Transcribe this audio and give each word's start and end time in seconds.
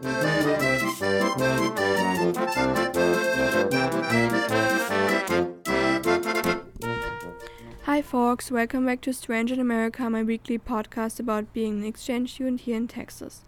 Hi, 0.00 0.06
folks, 8.02 8.52
welcome 8.52 8.86
back 8.86 9.00
to 9.00 9.12
Strange 9.12 9.50
in 9.50 9.58
America, 9.58 10.08
my 10.08 10.22
weekly 10.22 10.56
podcast 10.56 11.18
about 11.18 11.52
being 11.52 11.80
an 11.80 11.84
exchange 11.84 12.34
student 12.34 12.60
here 12.60 12.76
in 12.76 12.86
Texas. 12.86 13.40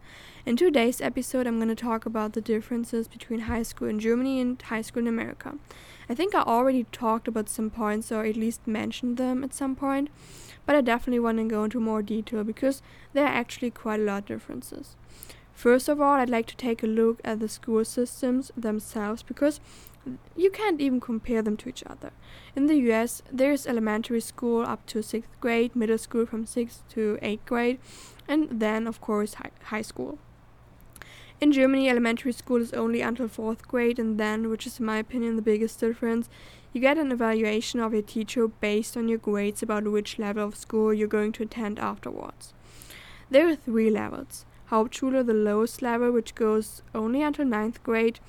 In 0.44 0.56
today's 0.56 1.00
episode, 1.00 1.46
I'm 1.46 1.58
going 1.58 1.68
to 1.68 1.76
talk 1.76 2.04
about 2.04 2.32
the 2.32 2.40
differences 2.40 3.06
between 3.06 3.40
high 3.40 3.62
school 3.62 3.86
in 3.86 4.00
Germany 4.00 4.40
and 4.40 4.60
high 4.60 4.82
school 4.82 5.02
in 5.02 5.08
America. 5.08 5.54
I 6.08 6.16
think 6.16 6.34
I 6.34 6.40
already 6.42 6.82
talked 6.90 7.28
about 7.28 7.48
some 7.48 7.70
points 7.70 8.10
or 8.10 8.24
at 8.24 8.34
least 8.34 8.66
mentioned 8.66 9.18
them 9.18 9.44
at 9.44 9.54
some 9.54 9.76
point, 9.76 10.10
but 10.66 10.74
I 10.74 10.80
definitely 10.80 11.20
want 11.20 11.38
to 11.38 11.44
go 11.44 11.62
into 11.62 11.78
more 11.78 12.02
detail 12.02 12.42
because 12.42 12.82
there 13.12 13.24
are 13.24 13.28
actually 13.28 13.70
quite 13.70 14.00
a 14.00 14.02
lot 14.04 14.22
of 14.22 14.26
differences. 14.26 14.96
First 15.60 15.90
of 15.90 16.00
all, 16.00 16.14
I'd 16.14 16.30
like 16.30 16.46
to 16.46 16.56
take 16.56 16.82
a 16.82 16.86
look 16.86 17.20
at 17.22 17.38
the 17.38 17.46
school 17.46 17.84
systems 17.84 18.50
themselves 18.56 19.22
because 19.22 19.60
you 20.34 20.50
can't 20.50 20.80
even 20.80 21.00
compare 21.00 21.42
them 21.42 21.58
to 21.58 21.68
each 21.68 21.84
other. 21.84 22.12
In 22.56 22.66
the 22.66 22.76
US, 22.90 23.20
there's 23.30 23.66
elementary 23.66 24.22
school 24.22 24.64
up 24.64 24.86
to 24.86 25.00
6th 25.00 25.38
grade, 25.38 25.76
middle 25.76 25.98
school 25.98 26.24
from 26.24 26.46
6th 26.46 26.78
to 26.94 27.18
8th 27.20 27.44
grade, 27.44 27.78
and 28.26 28.48
then, 28.58 28.86
of 28.86 29.02
course, 29.02 29.34
high, 29.34 29.50
high 29.64 29.82
school. 29.82 30.18
In 31.42 31.52
Germany, 31.52 31.90
elementary 31.90 32.32
school 32.32 32.62
is 32.62 32.72
only 32.72 33.02
until 33.02 33.28
4th 33.28 33.60
grade, 33.68 33.98
and 33.98 34.18
then, 34.18 34.48
which 34.48 34.66
is 34.66 34.80
in 34.80 34.86
my 34.86 34.96
opinion 34.96 35.36
the 35.36 35.42
biggest 35.42 35.78
difference, 35.78 36.30
you 36.72 36.80
get 36.80 36.96
an 36.96 37.12
evaluation 37.12 37.80
of 37.80 37.92
your 37.92 38.00
teacher 38.00 38.48
based 38.48 38.96
on 38.96 39.10
your 39.10 39.18
grades 39.18 39.62
about 39.62 39.84
which 39.84 40.18
level 40.18 40.42
of 40.42 40.56
school 40.56 40.94
you're 40.94 41.06
going 41.06 41.32
to 41.32 41.42
attend 41.42 41.78
afterwards. 41.78 42.54
There 43.30 43.46
are 43.46 43.56
three 43.56 43.90
levels 43.90 44.46
Hauptschule, 44.70 45.26
the 45.26 45.34
lowest 45.34 45.82
level, 45.82 46.12
which 46.12 46.34
goes 46.34 46.82
only 46.94 47.22
until 47.22 47.44
ninth 47.44 47.82
grade, 47.82 48.20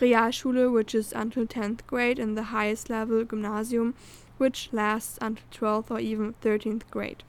Realschule, 0.00 0.72
which 0.72 0.94
is 0.94 1.12
until 1.12 1.46
10th 1.46 1.86
grade, 1.86 2.18
and 2.18 2.36
the 2.36 2.44
highest 2.44 2.90
level, 2.90 3.24
Gymnasium, 3.24 3.94
which 4.36 4.68
lasts 4.72 5.18
until 5.20 5.44
12th 5.52 5.90
or 5.90 6.00
even 6.00 6.34
13th 6.42 6.82
grade. 6.90 7.22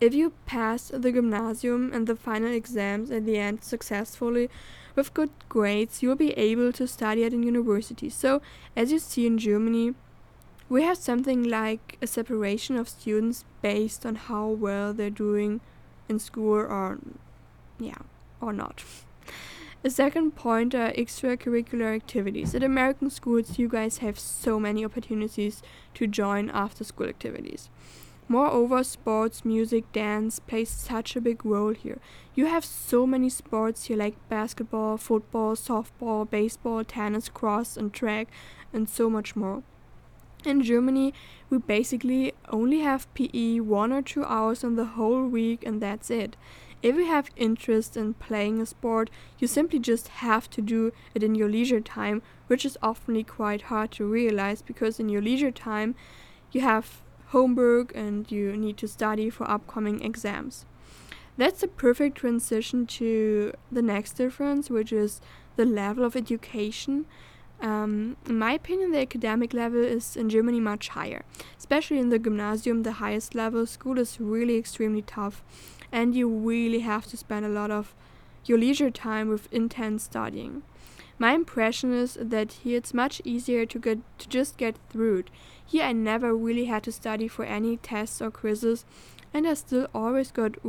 If 0.00 0.14
you 0.14 0.32
pass 0.46 0.88
the 0.94 1.10
gymnasium 1.10 1.92
and 1.92 2.06
the 2.06 2.14
final 2.14 2.52
exams 2.52 3.10
at 3.10 3.26
the 3.26 3.36
end 3.36 3.64
successfully 3.64 4.48
with 4.94 5.12
good 5.12 5.30
grades, 5.48 6.02
you'll 6.02 6.14
be 6.14 6.32
able 6.32 6.72
to 6.74 6.86
study 6.86 7.24
at 7.24 7.32
a 7.32 7.36
university. 7.36 8.08
So, 8.08 8.40
as 8.76 8.92
you 8.92 9.00
see 9.00 9.26
in 9.26 9.38
Germany, 9.38 9.94
we 10.68 10.84
have 10.84 10.98
something 10.98 11.42
like 11.42 11.98
a 12.00 12.06
separation 12.06 12.76
of 12.76 12.88
students 12.88 13.44
based 13.60 14.06
on 14.06 14.14
how 14.14 14.46
well 14.48 14.92
they're 14.92 15.10
doing 15.10 15.60
in 16.08 16.18
school 16.18 16.58
or 16.58 16.98
yeah, 17.78 17.98
or 18.40 18.52
not. 18.52 18.84
A 19.84 19.90
second 19.90 20.34
point 20.34 20.74
are 20.74 20.90
extracurricular 20.92 21.94
activities. 21.94 22.52
At 22.54 22.64
American 22.64 23.10
schools, 23.10 23.58
you 23.58 23.68
guys 23.68 23.98
have 23.98 24.18
so 24.18 24.58
many 24.58 24.84
opportunities 24.84 25.62
to 25.94 26.08
join 26.08 26.50
after 26.50 26.82
school 26.82 27.06
activities. 27.06 27.70
Moreover, 28.26 28.82
sports, 28.82 29.44
music, 29.44 29.90
dance 29.92 30.40
plays 30.40 30.68
such 30.68 31.14
a 31.16 31.20
big 31.20 31.46
role 31.46 31.72
here. 31.72 31.98
You 32.34 32.46
have 32.46 32.64
so 32.64 33.06
many 33.06 33.30
sports 33.30 33.84
here 33.84 33.96
like 33.96 34.28
basketball, 34.28 34.98
football, 34.98 35.54
softball, 35.54 36.28
baseball, 36.28 36.84
tennis, 36.84 37.28
cross, 37.28 37.76
and 37.76 37.92
track, 37.92 38.28
and 38.72 38.88
so 38.88 39.08
much 39.08 39.36
more. 39.36 39.62
In 40.44 40.62
Germany, 40.62 41.12
we 41.50 41.58
basically 41.58 42.32
only 42.48 42.80
have 42.80 43.12
PE 43.14 43.60
one 43.60 43.92
or 43.92 44.02
two 44.02 44.24
hours 44.24 44.62
in 44.62 44.76
the 44.76 44.84
whole 44.84 45.26
week, 45.26 45.64
and 45.66 45.80
that's 45.80 46.10
it. 46.10 46.36
If 46.80 46.94
you 46.94 47.06
have 47.06 47.30
interest 47.36 47.96
in 47.96 48.14
playing 48.14 48.60
a 48.60 48.66
sport, 48.66 49.10
you 49.38 49.48
simply 49.48 49.80
just 49.80 50.08
have 50.08 50.48
to 50.50 50.62
do 50.62 50.92
it 51.12 51.24
in 51.24 51.34
your 51.34 51.48
leisure 51.48 51.80
time, 51.80 52.22
which 52.46 52.64
is 52.64 52.78
often 52.80 53.22
quite 53.24 53.62
hard 53.62 53.90
to 53.92 54.06
realize 54.06 54.62
because 54.62 55.00
in 55.00 55.08
your 55.08 55.22
leisure 55.22 55.50
time, 55.50 55.96
you 56.52 56.60
have 56.60 57.02
homework 57.26 57.94
and 57.96 58.30
you 58.30 58.56
need 58.56 58.76
to 58.76 58.86
study 58.86 59.28
for 59.28 59.50
upcoming 59.50 60.02
exams. 60.02 60.66
That's 61.36 61.62
a 61.62 61.68
perfect 61.68 62.18
transition 62.18 62.86
to 62.86 63.52
the 63.72 63.82
next 63.82 64.12
difference, 64.12 64.70
which 64.70 64.92
is 64.92 65.20
the 65.56 65.64
level 65.64 66.04
of 66.04 66.14
education. 66.14 67.06
Um, 67.60 68.16
in 68.26 68.38
my 68.38 68.52
opinion, 68.52 68.92
the 68.92 69.00
academic 69.00 69.52
level 69.52 69.82
is 69.82 70.16
in 70.16 70.28
Germany 70.28 70.60
much 70.60 70.88
higher. 70.90 71.24
Especially 71.58 71.98
in 71.98 72.08
the 72.08 72.18
gymnasium, 72.18 72.82
the 72.82 72.92
highest 72.92 73.34
level, 73.34 73.66
school 73.66 73.98
is 73.98 74.20
really 74.20 74.56
extremely 74.56 75.02
tough, 75.02 75.42
and 75.90 76.14
you 76.14 76.28
really 76.28 76.80
have 76.80 77.06
to 77.06 77.16
spend 77.16 77.44
a 77.44 77.48
lot 77.48 77.70
of 77.70 77.94
your 78.44 78.58
leisure 78.58 78.90
time 78.90 79.28
with 79.28 79.52
intense 79.52 80.04
studying. 80.04 80.62
My 81.18 81.32
impression 81.32 81.92
is 81.92 82.16
that 82.20 82.52
here 82.52 82.78
it's 82.78 82.94
much 82.94 83.20
easier 83.24 83.66
to 83.66 83.78
get 83.78 83.98
to 84.18 84.28
just 84.28 84.56
get 84.56 84.76
through 84.88 85.18
it. 85.18 85.30
Here 85.66 85.84
I 85.84 85.92
never 85.92 86.34
really 86.34 86.66
had 86.66 86.84
to 86.84 86.92
study 86.92 87.26
for 87.26 87.44
any 87.44 87.76
tests 87.78 88.22
or 88.22 88.30
quizzes, 88.30 88.84
and 89.34 89.46
I 89.46 89.54
still 89.54 89.88
always 89.92 90.30
got 90.30 90.64